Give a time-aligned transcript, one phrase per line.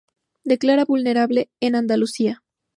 [0.43, 2.41] Declarada vulnerable en Andalucía.